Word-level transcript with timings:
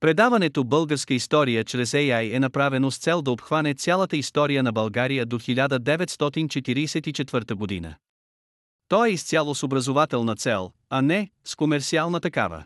Предаването 0.00 0.64
Българска 0.64 1.14
история 1.14 1.64
чрез 1.64 1.92
AI 1.92 2.36
е 2.36 2.40
направено 2.40 2.90
с 2.90 2.98
цел 2.98 3.22
да 3.22 3.30
обхване 3.30 3.74
цялата 3.74 4.16
история 4.16 4.62
на 4.62 4.72
България 4.72 5.26
до 5.26 5.38
1944 5.38 7.54
година. 7.54 7.94
То 8.88 9.04
е 9.04 9.10
изцяло 9.10 9.54
с 9.54 9.62
образователна 9.62 10.36
цел, 10.36 10.72
а 10.90 11.02
не 11.02 11.30
с 11.44 11.56
комерциална 11.56 12.20
такава. 12.20 12.64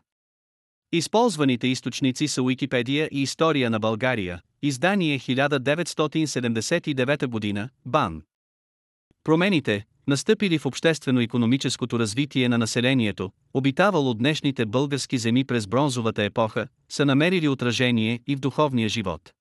Използваните 0.92 1.66
източници 1.66 2.28
са 2.28 2.42
Уикипедия 2.42 3.08
и 3.12 3.22
История 3.22 3.70
на 3.70 3.78
България, 3.78 4.40
издание 4.62 5.18
1979 5.18 7.26
година, 7.26 7.68
БАН. 7.86 8.22
Промените, 9.24 9.86
настъпили 10.10 10.58
в 10.58 10.66
обществено-економическото 10.66 11.98
развитие 11.98 12.48
на 12.48 12.58
населението, 12.58 13.30
обитавало 13.54 14.14
днешните 14.14 14.66
български 14.66 15.18
земи 15.18 15.44
през 15.44 15.66
бронзовата 15.66 16.24
епоха, 16.24 16.66
са 16.88 17.04
намерили 17.04 17.48
отражение 17.48 18.20
и 18.26 18.36
в 18.36 18.40
духовния 18.40 18.88
живот. 18.88 19.32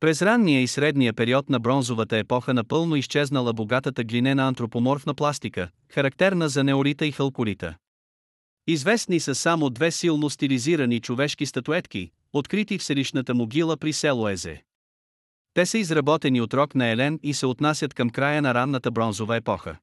През 0.00 0.22
ранния 0.22 0.62
и 0.62 0.66
средния 0.66 1.12
период 1.12 1.50
на 1.50 1.60
бронзовата 1.60 2.16
епоха 2.16 2.54
напълно 2.54 2.96
изчезнала 2.96 3.52
богатата 3.52 4.04
глинена 4.04 4.48
антропоморфна 4.48 5.14
пластика, 5.14 5.68
характерна 5.88 6.48
за 6.48 6.64
неолита 6.64 7.06
и 7.06 7.12
халколита. 7.12 7.74
Известни 8.66 9.20
са 9.20 9.34
само 9.34 9.70
две 9.70 9.90
силно 9.90 10.30
стилизирани 10.30 11.00
човешки 11.00 11.46
статуетки, 11.46 12.10
открити 12.32 12.78
в 12.78 12.84
селищната 12.84 13.34
могила 13.34 13.76
при 13.76 13.92
село 13.92 14.28
Езе. 14.28 14.62
Те 15.54 15.66
са 15.66 15.78
изработени 15.78 16.40
от 16.40 16.54
рок 16.54 16.74
на 16.74 16.86
Елен 16.86 17.20
и 17.22 17.34
се 17.34 17.46
отнасят 17.46 17.94
към 17.94 18.10
края 18.10 18.42
на 18.42 18.54
ранната 18.54 18.90
бронзова 18.90 19.36
епоха. 19.36 19.76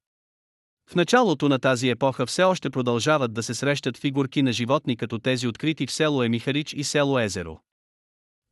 В 0.89 0.95
началото 0.95 1.49
на 1.49 1.59
тази 1.59 1.89
епоха 1.89 2.25
все 2.25 2.43
още 2.43 2.69
продължават 2.69 3.33
да 3.33 3.43
се 3.43 3.53
срещат 3.53 3.97
фигурки 3.97 4.41
на 4.41 4.53
животни 4.53 4.97
като 4.97 5.19
тези 5.19 5.47
открити 5.47 5.87
в 5.87 5.91
село 5.91 6.23
Емихарич 6.23 6.73
и 6.73 6.83
село 6.83 7.19
Езеро. 7.19 7.59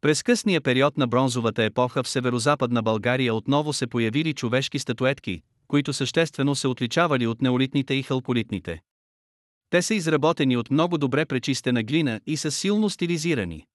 През 0.01 0.23
късния 0.23 0.61
период 0.61 0.97
на 0.97 1.07
бронзовата 1.07 1.63
епоха 1.63 2.03
в 2.03 2.09
северо-западна 2.09 2.81
България 2.81 3.35
отново 3.35 3.73
се 3.73 3.87
появили 3.87 4.33
човешки 4.33 4.79
статуетки, 4.79 5.41
които 5.67 5.93
съществено 5.93 6.55
се 6.55 6.67
отличавали 6.67 7.27
от 7.27 7.41
неолитните 7.41 7.93
и 7.93 8.03
халколитните. 8.03 8.81
Те 9.69 9.81
са 9.81 9.95
изработени 9.95 10.57
от 10.57 10.71
много 10.71 10.97
добре 10.97 11.25
пречистена 11.25 11.83
глина 11.83 12.19
и 12.25 12.37
са 12.37 12.51
силно 12.51 12.89
стилизирани. 12.89 13.65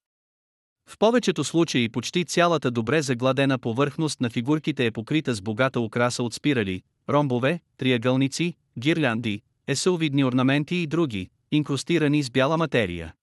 В 0.89 0.97
повечето 0.97 1.43
случаи 1.43 1.89
почти 1.89 2.25
цялата 2.25 2.71
добре 2.71 3.01
загладена 3.01 3.59
повърхност 3.59 4.21
на 4.21 4.29
фигурките 4.29 4.85
е 4.85 4.91
покрита 4.91 5.33
с 5.33 5.41
богата 5.41 5.79
украса 5.79 6.23
от 6.23 6.33
спирали, 6.33 6.81
ромбове, 7.09 7.59
триъгълници, 7.77 8.53
гирлянди, 8.79 9.41
есълвидни 9.67 10.23
орнаменти 10.23 10.75
и 10.75 10.87
други, 10.87 11.29
инкрустирани 11.51 12.23
с 12.23 12.29
бяла 12.29 12.57
материя. 12.57 13.13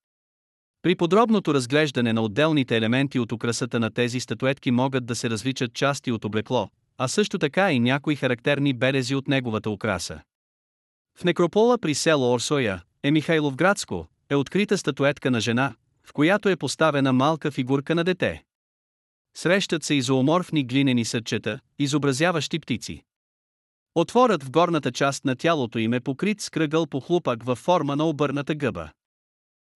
При 0.81 0.95
подробното 0.95 1.53
разглеждане 1.53 2.13
на 2.13 2.21
отделните 2.21 2.77
елементи 2.77 3.19
от 3.19 3.31
украсата 3.31 3.79
на 3.79 3.91
тези 3.91 4.19
статуетки 4.19 4.71
могат 4.71 5.05
да 5.05 5.15
се 5.15 5.29
различат 5.29 5.73
части 5.73 6.11
от 6.11 6.25
облекло, 6.25 6.69
а 6.97 7.07
също 7.07 7.39
така 7.39 7.71
и 7.71 7.79
някои 7.79 8.15
характерни 8.15 8.73
белези 8.73 9.15
от 9.15 9.27
неговата 9.27 9.69
украса. 9.69 10.21
В 11.19 11.23
некропола 11.23 11.77
при 11.77 11.95
село 11.95 12.33
Орсоя, 12.33 12.81
е 13.03 13.11
Михайловградско, 13.11 14.07
е 14.29 14.35
открита 14.35 14.77
статуетка 14.77 15.31
на 15.31 15.39
жена, 15.39 15.75
в 16.07 16.13
която 16.13 16.49
е 16.49 16.55
поставена 16.55 17.13
малка 17.13 17.51
фигурка 17.51 17.95
на 17.95 18.03
дете. 18.03 18.43
Срещат 19.37 19.83
се 19.83 19.93
изооморфни 19.93 20.63
глинени 20.63 21.05
съдчета, 21.05 21.59
изобразяващи 21.79 22.59
птици. 22.59 23.03
Отворът 23.95 24.43
в 24.43 24.51
горната 24.51 24.91
част 24.91 25.25
на 25.25 25.35
тялото 25.35 25.79
им 25.79 25.93
е 25.93 25.99
покрит 25.99 26.41
с 26.41 26.49
кръгъл 26.49 26.87
похлупак 26.87 27.43
във 27.43 27.59
форма 27.59 27.95
на 27.95 28.05
обърната 28.05 28.55
гъба. 28.55 28.91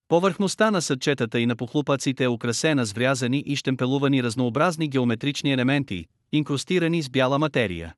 Повърхността 0.08 0.72
на 0.72 0.81
съдчетата 0.81 1.39
и 1.39 1.45
на 1.45 1.55
похлупаците 1.55 2.23
е 2.23 2.28
украсена 2.28 2.86
с 2.86 2.94
врязани 2.94 3.44
и 3.45 3.55
штемпелувани 3.55 4.23
разнообразни 4.23 4.89
геометрични 4.89 5.53
елементи, 5.53 6.05
инкрустирани 6.31 7.02
с 7.02 7.09
бяла 7.09 7.39
материя. 7.39 7.95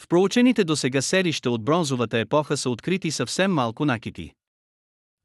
В 0.00 0.08
проучените 0.08 0.64
до 0.64 0.76
сега 0.76 1.02
селища 1.02 1.50
от 1.50 1.64
бронзовата 1.64 2.18
епоха 2.18 2.56
са 2.56 2.70
открити 2.70 3.10
съвсем 3.10 3.52
малко 3.52 3.84
накити. 3.84 4.32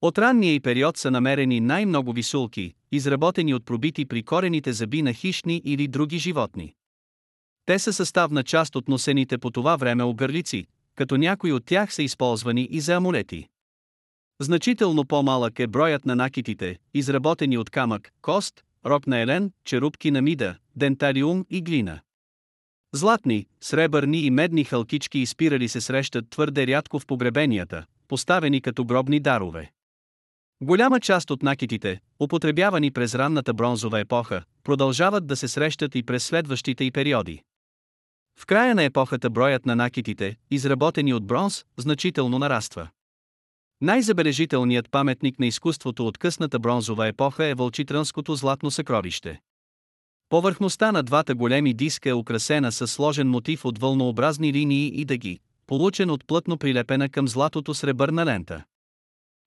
От 0.03 0.17
ранния 0.17 0.53
и 0.53 0.59
период 0.59 0.97
са 0.97 1.11
намерени 1.11 1.59
най-много 1.59 2.13
висулки, 2.13 2.73
изработени 2.91 3.53
от 3.53 3.65
пробити 3.65 4.05
при 4.05 4.23
корените 4.23 4.73
зъби 4.73 5.01
на 5.01 5.13
хищни 5.13 5.61
или 5.65 5.87
други 5.87 6.17
животни. 6.17 6.73
Те 7.65 7.79
са 7.79 7.93
съставна 7.93 8.43
част 8.43 8.75
от 8.75 8.87
носените 8.87 9.37
по 9.37 9.51
това 9.51 9.75
време 9.75 10.03
огърлици, 10.03 10.65
като 10.95 11.17
някои 11.17 11.51
от 11.51 11.65
тях 11.65 11.93
са 11.93 12.03
използвани 12.03 12.67
и 12.71 12.79
за 12.79 12.95
амулети. 12.95 13.47
Значително 14.41 15.05
по-малък 15.05 15.59
е 15.59 15.67
броят 15.67 16.05
на 16.05 16.15
накитите, 16.15 16.77
изработени 16.93 17.57
от 17.57 17.69
камък, 17.69 18.11
кост, 18.21 18.63
рок 18.85 19.07
на 19.07 19.19
елен, 19.19 19.51
черупки 19.65 20.11
на 20.11 20.21
мида, 20.21 20.55
дентариум 20.75 21.45
и 21.49 21.61
глина. 21.61 21.99
Златни, 22.93 23.47
сребърни 23.61 24.19
и 24.19 24.29
медни 24.29 24.63
халкички 24.63 25.19
изпирали 25.19 25.67
се 25.67 25.81
срещат 25.81 26.29
твърде 26.29 26.67
рядко 26.67 26.99
в 26.99 27.05
погребенията, 27.05 27.85
поставени 28.07 28.61
като 28.61 28.85
гробни 28.85 29.19
дарове. 29.19 29.72
Голяма 30.61 30.99
част 30.99 31.31
от 31.31 31.43
накитите, 31.43 31.99
употребявани 32.19 32.91
през 32.91 33.15
ранната 33.15 33.53
бронзова 33.53 33.99
епоха, 33.99 34.43
продължават 34.63 35.27
да 35.27 35.35
се 35.35 35.47
срещат 35.47 35.95
и 35.95 36.03
през 36.03 36.25
следващите 36.25 36.83
и 36.83 36.91
периоди. 36.91 37.43
В 38.39 38.45
края 38.45 38.75
на 38.75 38.83
епохата 38.83 39.29
броят 39.29 39.65
на 39.65 39.75
накитите, 39.75 40.35
изработени 40.51 41.13
от 41.13 41.27
бронз, 41.27 41.65
значително 41.77 42.39
нараства. 42.39 42.89
Най-забележителният 43.81 44.91
паметник 44.91 45.39
на 45.39 45.45
изкуството 45.45 46.07
от 46.07 46.17
късната 46.17 46.59
бронзова 46.59 47.07
епоха 47.07 47.45
е 47.45 47.53
Вълчитранското 47.53 48.35
златно 48.35 48.71
съкровище. 48.71 49.39
Повърхността 50.29 50.91
на 50.91 51.03
двата 51.03 51.35
големи 51.35 51.73
диска 51.73 52.09
е 52.09 52.13
украсена 52.13 52.71
с 52.71 52.87
сложен 52.87 53.29
мотив 53.29 53.65
от 53.65 53.77
вълнообразни 53.77 54.53
линии 54.53 55.01
и 55.01 55.05
дъги, 55.05 55.39
получен 55.67 56.09
от 56.09 56.27
плътно 56.27 56.57
прилепена 56.57 57.09
към 57.09 57.27
златото 57.27 57.73
сребърна 57.73 58.25
лента. 58.25 58.63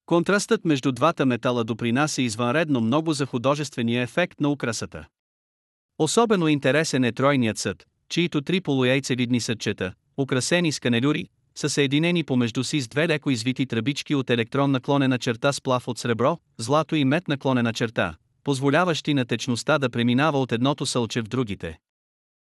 Контрастът 0.07 0.65
между 0.65 0.93
двата 0.93 1.27
метала 1.27 1.65
допринася 1.65 2.23
извънредно 2.23 2.81
много 2.81 3.13
за 3.13 3.27
художествения 3.27 4.03
ефект 4.03 4.41
на 4.41 4.49
украсата. 4.49 5.07
Особено 5.99 6.49
интересен 6.49 7.05
е 7.05 7.13
тройният 7.13 7.59
съд, 7.59 7.87
чието 8.09 8.43
три 8.43 8.61
полуяйцевидни 8.61 9.41
съдчета, 9.41 9.93
украсени 10.19 10.73
с 10.73 10.81
канелюри, 10.81 11.29
са 11.55 11.71
съединени 11.71 12.25
помежду 12.25 12.65
си 12.65 12.81
с 12.81 12.89
две 12.89 13.09
леко 13.09 13.31
извити 13.31 13.67
тръбички 13.67 14.15
от 14.15 14.31
електрон 14.31 14.71
наклонена 14.71 15.19
черта 15.19 15.53
сплав 15.53 15.89
от 15.89 15.99
сребро, 15.99 16.39
злато 16.59 16.97
и 16.97 17.05
мед 17.05 17.29
наклонена 17.29 17.73
черта, 17.73 18.15
позволяващи 18.45 19.15
на 19.15 19.25
течността 19.25 19.79
да 19.79 19.91
преминава 19.91 20.41
от 20.41 20.53
едното 20.53 20.87
сълче 20.87 21.23
в 21.23 21.29
другите. 21.29 21.79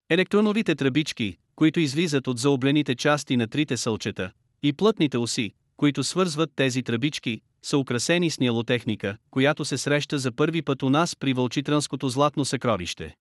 Електроновите 0.09 0.75
тръбички, 0.75 1.37
които 1.55 1.79
излизат 1.79 2.27
от 2.27 2.37
заоблените 2.37 2.95
части 2.95 3.37
на 3.37 3.47
трите 3.47 3.77
сълчета, 3.77 4.31
и 4.63 4.73
плътните 4.73 5.17
оси, 5.17 5.53
които 5.77 6.03
свързват 6.03 6.51
тези 6.55 6.83
тръбички, 6.83 7.41
са 7.63 7.77
украсени 7.77 8.31
с 8.31 8.39
ниелотехника, 8.39 9.17
която 9.31 9.65
се 9.65 9.77
среща 9.77 10.19
за 10.19 10.31
първи 10.31 10.61
път 10.61 10.83
у 10.83 10.89
нас 10.89 11.15
при 11.15 11.33
Вълчитранското 11.33 12.09
златно 12.09 12.45
съкровище. 12.45 13.15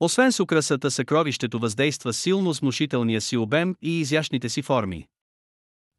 Освен 0.00 0.32
с 0.32 0.40
украсата 0.40 0.90
съкровището 0.90 1.58
въздейства 1.58 2.12
силно 2.12 2.54
с 2.54 2.60
внушителния 2.60 3.20
си 3.20 3.36
обем 3.36 3.76
и 3.82 4.00
изящните 4.00 4.48
си 4.48 4.62
форми. 4.62 5.06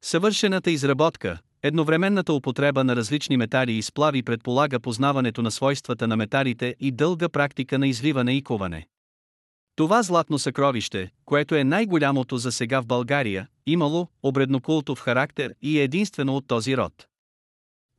Съвършената 0.04 0.72
изработка, 0.72 1.40
едновременната 1.64 2.34
употреба 2.34 2.84
на 2.84 2.96
различни 2.96 3.38
метали 3.38 3.74
и 3.74 3.82
сплави 3.82 4.24
предполага 4.24 4.80
познаването 4.80 5.42
на 5.42 5.52
свойствата 5.52 6.08
на 6.08 6.16
металите 6.16 6.76
и 6.80 6.92
дълга 6.92 7.30
практика 7.30 7.80
на 7.80 7.88
извиване 7.88 8.38
и 8.38 8.44
куване. 8.44 8.88
Това 9.76 10.04
златно 10.04 10.40
съкровище, 10.40 11.12
което 11.26 11.56
е 11.56 11.64
най-голямото 11.64 12.38
за 12.38 12.52
сега 12.52 12.82
в 12.82 12.86
България, 12.86 13.48
имало 13.66 14.08
обреднокултов 14.24 15.00
характер 15.00 15.56
и 15.62 15.80
е 15.80 15.84
единствено 15.84 16.36
от 16.36 16.48
този 16.48 16.78
род. 16.78 17.08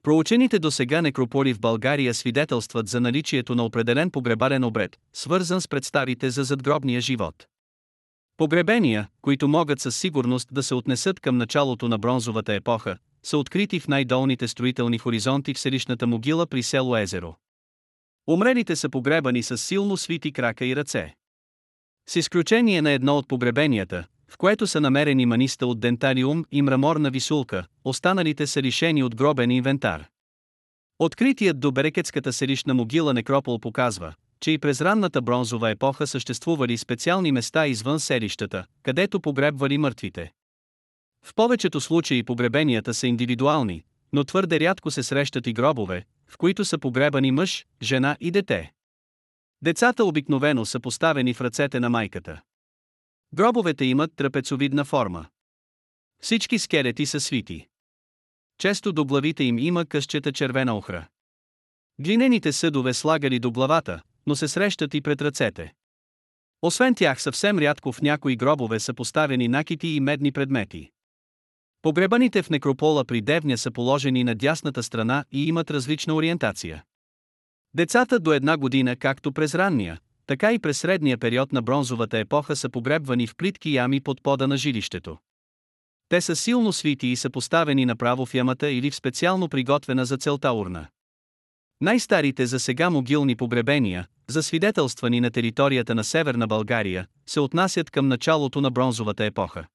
Проучените 0.02 0.58
до 0.58 0.70
сега 0.70 1.02
некрополи 1.02 1.54
в 1.54 1.60
България 1.60 2.14
свидетелстват 2.14 2.88
за 2.88 3.00
наличието 3.00 3.54
на 3.54 3.64
определен 3.64 4.10
погребален 4.10 4.64
обред, 4.64 4.98
свързан 5.12 5.60
с 5.60 5.68
представите 5.68 6.30
за 6.30 6.44
задгробния 6.44 7.00
живот. 7.00 7.46
Погребения, 8.36 9.08
които 9.22 9.48
могат 9.48 9.80
със 9.80 9.96
сигурност 9.96 10.48
да 10.52 10.62
се 10.62 10.74
отнесат 10.74 11.20
към 11.20 11.36
началото 11.36 11.88
на 11.88 11.98
бронзовата 11.98 12.54
епоха, 12.54 12.98
са 13.22 13.38
открити 13.38 13.80
в 13.80 13.88
най-долните 13.88 14.48
строителни 14.48 14.98
хоризонти 14.98 15.54
в 15.54 15.58
селищната 15.58 16.06
могила 16.06 16.46
при 16.46 16.62
село 16.62 16.96
Езеро. 16.96 17.34
Умрелите 18.26 18.76
са 18.76 18.88
погребани 18.88 19.42
с 19.42 19.58
силно 19.58 19.96
свити 19.96 20.32
крака 20.32 20.66
и 20.66 20.76
ръце. 20.76 21.14
С 22.06 22.16
изключение 22.16 22.82
на 22.82 22.90
едно 22.90 23.16
от 23.16 23.28
погребенията, 23.28 24.04
в 24.28 24.36
което 24.36 24.66
са 24.66 24.80
намерени 24.80 25.26
маниста 25.26 25.66
от 25.66 25.80
дентариум 25.80 26.44
и 26.52 26.62
мраморна 26.62 27.10
висулка, 27.10 27.66
останалите 27.84 28.46
са 28.46 28.62
лишени 28.62 29.02
от 29.02 29.16
гробен 29.16 29.50
инвентар. 29.50 30.04
Откритият 30.98 31.60
до 31.60 31.72
Берекетската 31.72 32.32
селищна 32.32 32.74
могила 32.74 33.14
некропол 33.14 33.58
показва, 33.58 34.14
че 34.40 34.50
и 34.50 34.58
през 34.58 34.80
ранната 34.80 35.22
бронзова 35.22 35.70
епоха 35.70 36.06
съществували 36.06 36.78
специални 36.78 37.32
места 37.32 37.66
извън 37.66 38.00
селищата, 38.00 38.64
където 38.82 39.20
погребвали 39.20 39.78
мъртвите. 39.78 40.32
В 41.24 41.34
повечето 41.34 41.80
случаи 41.80 42.22
погребенията 42.22 42.94
са 42.94 43.06
индивидуални, 43.06 43.84
но 44.12 44.24
твърде 44.24 44.60
рядко 44.60 44.90
се 44.90 45.02
срещат 45.02 45.46
и 45.46 45.52
гробове, 45.52 46.04
в 46.28 46.38
които 46.38 46.64
са 46.64 46.78
погребани 46.78 47.30
мъж, 47.30 47.66
жена 47.82 48.16
и 48.20 48.30
дете. 48.30 48.73
Децата 49.64 50.04
обикновено 50.04 50.66
са 50.66 50.80
поставени 50.80 51.34
в 51.34 51.40
ръцете 51.40 51.80
на 51.80 51.90
майката. 51.90 52.40
Гробовете 53.34 53.84
имат 53.84 54.12
трапецовидна 54.16 54.84
форма. 54.84 55.26
Всички 56.22 56.58
скелети 56.58 57.06
са 57.06 57.20
свити. 57.20 57.66
Често 58.58 58.92
до 58.92 59.04
главите 59.04 59.44
им 59.44 59.58
има 59.58 59.86
късчета 59.86 60.32
червена 60.32 60.76
охра. 60.76 61.06
Глинените 61.98 62.52
съдове 62.52 62.94
слагали 62.94 63.38
до 63.38 63.50
главата, 63.50 64.02
но 64.26 64.36
се 64.36 64.48
срещат 64.48 64.94
и 64.94 65.00
пред 65.00 65.22
ръцете. 65.22 65.74
Освен 66.62 66.94
тях 66.94 67.22
съвсем 67.22 67.58
рядко 67.58 67.92
в 67.92 68.02
някои 68.02 68.36
гробове 68.36 68.80
са 68.80 68.94
поставени 68.94 69.48
накити 69.48 69.88
и 69.88 70.00
медни 70.00 70.32
предмети. 70.32 70.90
Погребаните 71.82 72.42
в 72.42 72.50
некропола 72.50 73.04
при 73.04 73.20
Девня 73.20 73.58
са 73.58 73.70
положени 73.70 74.24
на 74.24 74.34
дясната 74.34 74.82
страна 74.82 75.24
и 75.32 75.46
имат 75.46 75.70
различна 75.70 76.14
ориентация. 76.14 76.84
Децата 77.74 78.20
до 78.20 78.32
една 78.32 78.56
година 78.56 78.96
както 78.96 79.32
през 79.32 79.54
ранния, 79.54 79.98
така 80.26 80.52
и 80.52 80.58
през 80.58 80.78
средния 80.78 81.18
период 81.18 81.52
на 81.52 81.62
бронзовата 81.62 82.18
епоха 82.18 82.56
са 82.56 82.68
погребвани 82.68 83.26
в 83.26 83.36
плитки 83.36 83.74
ями 83.74 84.00
под 84.00 84.22
пода 84.22 84.46
на 84.46 84.56
жилището. 84.56 85.18
Те 86.08 86.20
са 86.20 86.36
силно 86.36 86.72
свити 86.72 87.06
и 87.06 87.16
са 87.16 87.30
поставени 87.30 87.86
направо 87.86 88.26
в 88.26 88.34
ямата 88.34 88.70
или 88.70 88.90
в 88.90 88.94
специално 88.94 89.48
приготвена 89.48 90.04
за 90.04 90.16
целта 90.16 90.52
урна. 90.52 90.86
Най-старите 91.80 92.46
за 92.46 92.60
сега 92.60 92.90
могилни 92.90 93.36
погребения, 93.36 94.06
засвидетелствани 94.28 95.20
на 95.20 95.30
територията 95.30 95.94
на 95.94 96.04
Северна 96.04 96.46
България, 96.46 97.06
се 97.26 97.40
отнасят 97.40 97.90
към 97.90 98.08
началото 98.08 98.60
на 98.60 98.70
бронзовата 98.70 99.24
епоха. 99.24 99.66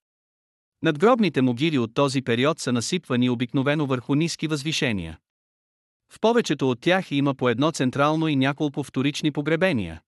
Надгробните 0.83 1.41
могили 1.41 1.77
от 1.77 1.93
този 1.93 2.21
период 2.21 2.59
са 2.59 2.71
насипвани 2.71 3.29
обикновено 3.29 3.85
върху 3.85 4.15
ниски 4.15 4.47
възвишения. 4.47 5.17
В 6.09 6.19
повечето 6.19 6.69
от 6.69 6.81
тях 6.81 7.11
има 7.11 7.35
по 7.35 7.49
едно 7.49 7.71
централно 7.71 8.27
и 8.27 8.35
няколко 8.35 8.83
вторични 8.83 9.31
погребения. 9.31 10.01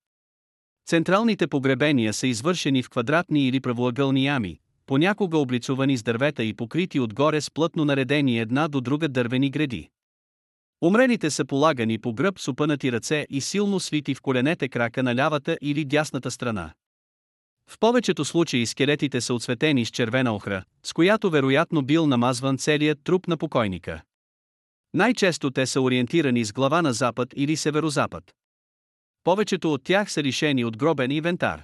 Централните 0.86 1.46
погребения 1.46 2.12
са 2.12 2.26
извършени 2.26 2.82
в 2.82 2.90
квадратни 2.90 3.48
или 3.48 3.60
правоъгълни 3.60 4.24
ями, 4.24 4.58
понякога 4.86 5.38
облицувани 5.38 5.96
с 5.96 6.02
дървета 6.02 6.44
и 6.44 6.54
покрити 6.54 7.00
отгоре 7.00 7.40
с 7.40 7.50
плътно 7.50 7.84
наредени 7.84 8.38
една 8.38 8.68
до 8.68 8.80
друга 8.80 9.08
дървени 9.08 9.50
гради. 9.50 9.88
Умрените 10.82 11.30
са 11.30 11.44
полагани 11.44 11.98
по 11.98 12.12
гръб 12.12 12.38
с 12.38 12.48
опънати 12.48 12.92
ръце 12.92 13.26
и 13.30 13.40
силно 13.40 13.80
свити 13.80 14.14
в 14.14 14.20
коленете 14.20 14.68
крака 14.68 15.02
на 15.02 15.14
лявата 15.14 15.58
или 15.62 15.84
дясната 15.84 16.30
страна. 16.30 16.72
В 17.70 17.78
повечето 17.78 18.24
случаи 18.24 18.66
скелетите 18.66 19.20
са 19.20 19.34
отсветени 19.34 19.84
с 19.84 19.88
червена 19.88 20.34
охра, 20.34 20.64
с 20.82 20.92
която 20.92 21.30
вероятно 21.30 21.82
бил 21.82 22.06
намазван 22.06 22.58
целият 22.58 22.98
труп 23.04 23.28
на 23.28 23.36
покойника. 23.36 24.02
Най-често 24.94 25.50
те 25.50 25.66
са 25.66 25.80
ориентирани 25.80 26.44
с 26.44 26.52
глава 26.52 26.82
на 26.82 26.92
запад 26.92 27.28
или 27.36 27.56
северозапад. 27.56 28.24
Повечето 29.24 29.72
от 29.72 29.84
тях 29.84 30.12
са 30.12 30.22
лишени 30.22 30.64
от 30.64 30.76
гробен 30.76 31.10
инвентар. 31.10 31.62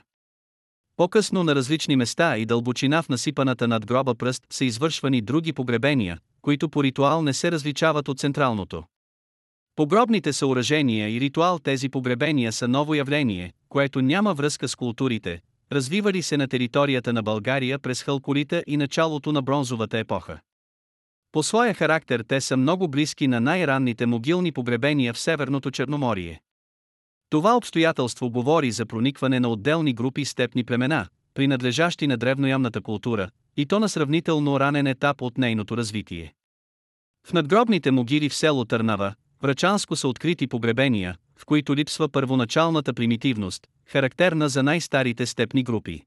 По-късно 0.97 1.45
на 1.45 1.55
различни 1.55 1.97
места 1.97 2.37
и 2.37 2.47
дълбочина 2.47 3.03
в 3.03 3.09
насипаната 3.09 3.69
над 3.69 3.87
гроба 3.87 4.15
пръст 4.15 4.43
са 4.51 4.65
извършвани 4.65 5.21
други 5.21 5.53
погребения, 5.53 6.19
които 6.43 6.69
по 6.69 6.85
ритуал 6.85 7.23
не 7.23 7.35
се 7.35 7.53
различават 7.53 8.09
от 8.09 8.19
централното. 8.19 8.85
Погробните 9.77 10.33
съоръжения 10.33 11.11
и 11.11 11.21
ритуал 11.21 11.59
тези 11.59 11.89
погребения 11.89 12.53
са 12.53 12.69
ново 12.69 12.95
явление, 12.95 13.53
което 13.69 14.03
няма 14.03 14.35
връзка 14.35 14.69
с 14.69 14.77
културите, 14.77 15.41
развивали 15.73 16.23
се 16.23 16.37
на 16.37 16.49
територията 16.49 17.13
на 17.13 17.23
България 17.23 17.79
през 17.79 18.03
халколита 18.03 18.63
и 18.67 18.77
началото 18.77 19.33
на 19.33 19.43
бронзовата 19.43 19.99
епоха. 19.99 20.41
По 21.33 21.43
своя 21.43 21.75
характер 21.75 22.25
те 22.29 22.41
са 22.41 22.57
много 22.57 22.89
близки 22.89 23.29
на 23.29 23.41
най-ранните 23.41 24.07
могилни 24.07 24.53
погребения 24.53 25.13
в 25.15 25.19
Северното 25.19 25.71
Черноморие. 25.71 26.41
Това 27.31 27.57
обстоятелство 27.57 28.31
говори 28.31 28.71
за 28.71 28.87
проникване 28.87 29.41
на 29.41 29.49
отделни 29.49 29.93
групи 29.93 30.25
степни 30.25 30.65
племена, 30.65 31.07
принадлежащи 31.35 32.07
на 32.07 32.17
древноямната 32.17 32.81
култура, 32.81 33.31
и 33.57 33.67
то 33.67 33.81
на 33.81 33.89
сравнително 33.89 34.61
ранен 34.61 34.87
етап 34.87 35.23
от 35.23 35.39
нейното 35.39 35.77
развитие. 35.77 36.35
В 37.27 37.33
надгробните 37.33 37.91
могили 37.91 38.29
в 38.29 38.35
село 38.35 38.65
Търнава, 38.65 39.15
Врачанско 39.43 39.97
са 39.97 40.09
открити 40.09 40.47
погребения, 40.47 41.17
в 41.37 41.47
които 41.47 41.77
липсва 41.77 42.09
първоначалната 42.09 42.95
примитивност, 42.95 43.67
характерна 43.87 44.49
за 44.49 44.63
най-старите 44.63 45.27
степни 45.27 45.63
групи. 45.63 46.03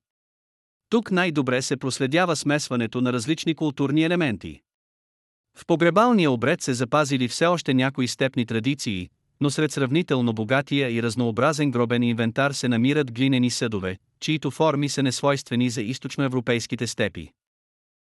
Тук 0.90 1.12
най-добре 1.12 1.62
се 1.62 1.78
проследява 1.78 2.36
смесването 2.36 3.02
на 3.02 3.14
различни 3.14 3.56
културни 3.56 4.04
елементи. 4.04 4.62
В 5.58 5.66
погребалния 5.66 6.32
обред 6.32 6.62
се 6.62 6.74
запазили 6.74 7.28
все 7.28 7.46
още 7.46 7.74
някои 7.74 8.08
степни 8.08 8.46
традиции, 8.46 9.10
но 9.42 9.50
сред 9.50 9.72
сравнително 9.72 10.34
богатия 10.34 10.92
и 10.92 11.04
разнообразен 11.04 11.72
гробен 11.72 12.04
инвентар 12.04 12.52
се 12.52 12.68
намират 12.68 13.12
глинени 13.12 13.50
съдове, 13.52 13.98
чието 14.20 14.52
форми 14.52 14.90
са 14.90 15.04
несвойствени 15.04 15.70
за 15.70 15.82
източноевропейските 15.82 16.88
степи. 16.88 17.32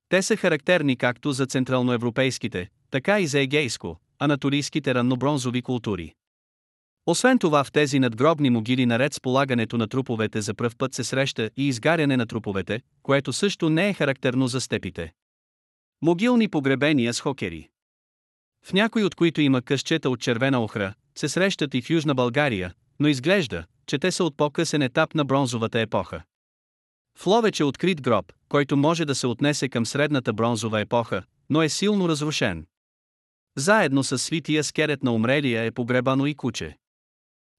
Те 0.08 0.22
са 0.22 0.36
характерни 0.36 0.96
както 0.96 1.32
за 1.32 1.46
централноевропейските, 1.46 2.69
така 2.90 3.20
и 3.20 3.26
за 3.26 3.40
егейско, 3.40 4.00
анатолийските 4.19 4.94
раннобронзови 4.94 5.62
култури. 5.62 6.14
Освен 7.06 7.38
това 7.38 7.64
в 7.64 7.72
тези 7.72 7.98
надгробни 7.98 8.50
могили 8.50 8.86
наред 8.86 9.14
с 9.14 9.20
полагането 9.20 9.78
на 9.78 9.88
труповете 9.88 10.40
за 10.40 10.54
пръв 10.54 10.76
път 10.76 10.94
се 10.94 11.04
среща 11.04 11.50
и 11.56 11.69
изгаряне 11.69 12.16
на 12.16 12.26
труповете, 12.26 12.81
което 13.02 13.32
също 13.32 13.70
не 13.70 13.88
е 13.88 13.92
характерно 13.92 14.46
за 14.46 14.60
степите. 14.60 15.12
Могилни 16.05 16.49
погребения 16.49 17.15
с 17.15 17.21
хокери. 17.21 17.69
В 18.65 18.73
някои 18.73 19.05
от 19.05 19.15
които 19.15 19.41
има 19.41 19.62
къщета 19.62 20.11
от 20.11 20.21
червена 20.21 20.65
охра, 20.65 20.95
се 21.15 21.29
срещат 21.29 21.75
и 21.75 21.83
в 21.83 21.91
Южна 21.91 22.15
България, 22.15 22.75
но 23.01 23.09
изглежда, 23.09 23.65
че 23.87 23.99
те 23.99 24.12
са 24.12 24.25
от 24.25 24.37
по-късен 24.37 24.83
етап 24.83 25.15
на 25.15 25.25
бронзовата 25.25 25.81
епоха. 25.81 26.23
В 27.19 27.27
Ловеч 27.27 27.61
е 27.61 27.65
открит 27.65 28.03
гроб, 28.03 28.33
който 28.49 28.77
може 28.77 29.05
да 29.05 29.15
се 29.15 29.27
отнесе 29.27 29.69
към 29.69 29.87
средната 29.87 30.33
бронзова 30.33 30.81
епоха, 30.81 31.23
но 31.51 31.62
е 31.62 31.69
силно 31.69 32.09
разрушен. 32.09 32.67
Заедно 33.56 34.05
с 34.05 34.19
свития 34.19 34.65
скелет 34.65 35.03
на 35.03 35.12
умрелия 35.12 35.65
е 35.65 35.71
погребано 35.71 36.27
и 36.27 36.35
куче. 36.35 36.77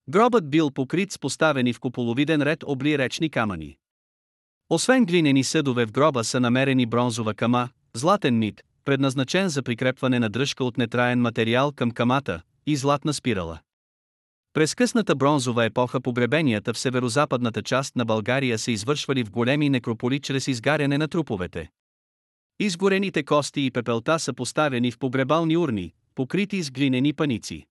Гробът 0.10 0.50
бил 0.50 0.72
покрит 0.72 1.12
с 1.12 1.20
поставени 1.20 1.74
в 1.74 1.80
куполовиден 1.80 2.42
ред 2.42 2.64
обли 2.68 2.98
речни 2.98 3.30
камъни. 3.30 3.78
Освен 4.70 5.06
глинени 5.06 5.44
съдове 5.44 5.86
в 5.86 5.92
гроба 5.92 6.24
са 6.24 6.40
намерени 6.40 6.86
бронзова 6.86 7.34
кама, 7.34 7.70
златен 7.96 8.40
нит, 8.40 8.64
предназначен 8.86 9.50
за 9.50 9.64
прикрепване 9.64 10.20
на 10.20 10.30
дръжка 10.30 10.64
от 10.64 10.78
нетраен 10.78 11.22
материал 11.22 11.72
към 11.72 11.92
камата, 11.92 12.42
и 12.66 12.76
златна 12.76 13.14
спирала. 13.14 13.60
През 14.54 14.76
късната 14.76 15.16
бронзова 15.16 15.66
епоха 15.66 16.02
погребенията 16.02 16.74
в 16.74 16.80
северозападната 16.80 17.64
част 17.64 17.96
на 17.96 18.06
България 18.06 18.58
се 18.58 18.72
извършвали 18.72 19.24
в 19.24 19.32
големи 19.32 19.70
некрополи 19.70 20.20
чрез 20.20 20.48
изгаряне 20.48 20.98
на 20.98 21.08
труповете. 21.08 21.70
Изгорените 22.60 23.24
кости 23.24 23.62
и 23.62 23.72
пепелта 23.72 24.20
са 24.20 24.34
поставени 24.34 24.92
в 24.92 25.00
погребални 25.00 25.58
урни, 25.58 25.94
покрити 26.16 26.64
с 26.64 26.72
глинени 26.72 27.14
паници. 27.14 27.66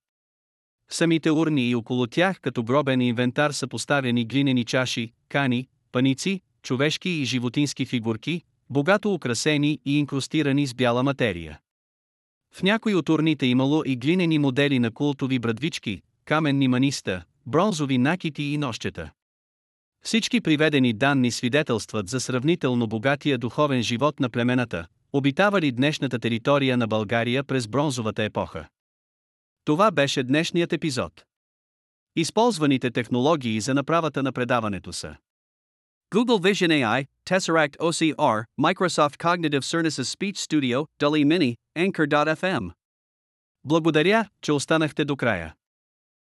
Самите 0.90 1.30
урни 1.30 1.70
и 1.70 1.74
около 1.74 2.06
тях 2.06 2.40
като 2.40 2.62
гробен 2.62 3.00
инвентар 3.00 3.50
са 3.50 3.68
поставени 3.68 4.24
глинени 4.24 4.64
чаши, 4.64 5.12
кани, 5.28 5.68
паници, 5.92 6.40
човешки 6.62 7.08
и 7.08 7.24
животински 7.24 7.86
фигурки, 7.86 8.42
богато 8.70 9.14
украсени 9.14 9.78
и 9.84 9.98
инкрустирани 9.98 10.66
с 10.66 10.74
бяла 10.74 11.02
материя. 11.02 11.58
В 12.54 12.62
някои 12.62 12.94
от 12.94 13.08
урните 13.08 13.46
имало 13.46 13.82
и 13.86 13.96
глинени 13.96 14.38
модели 14.38 14.78
на 14.78 14.90
култови 14.90 15.38
брадвички, 15.38 16.02
каменни 16.24 16.68
маниста, 16.68 17.24
бронзови 17.46 17.98
накити 17.98 18.42
и 18.42 18.58
нощета. 18.58 19.10
Всички 20.04 20.40
приведени 20.40 20.92
данни 20.92 21.30
свидетелстват 21.30 22.08
за 22.08 22.20
сравнително 22.20 22.86
богатия 22.86 23.38
духовен 23.38 23.82
живот 23.82 24.20
на 24.20 24.30
племената, 24.30 24.86
обитавали 25.12 25.72
днешната 25.72 26.18
територия 26.18 26.76
на 26.76 26.86
България 26.86 27.44
през 27.44 27.68
бронзовата 27.68 28.22
епоха. 28.22 28.68
Това 29.64 29.90
беше 29.90 30.22
днешният 30.22 30.72
епизод. 30.72 31.24
Използваните 32.16 32.90
технологии 32.90 33.60
за 33.60 33.74
направата 33.74 34.22
на 34.22 34.32
предаването 34.32 34.92
са 34.92 35.16
Google 36.13 36.39
Vision 36.39 36.71
AI, 36.71 37.05
Tesseract 37.23 37.77
OCR, 37.77 38.45
Microsoft 38.59 39.19
Cognitive 39.19 39.63
Services 39.63 40.09
Speech 40.09 40.39
Studio, 40.39 40.87
DALI 40.99 41.23
Mini, 41.23 41.55
Anchor.fm. 41.75 42.71
Благодаря, 43.63 44.29
че 44.41 44.51
останахте 44.51 45.05
до 45.05 45.15
края. 45.15 45.53